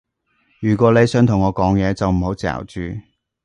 [0.61, 2.81] 如果你想同我講嘢，就唔好嚼住